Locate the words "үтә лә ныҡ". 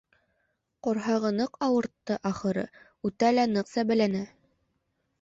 3.13-3.73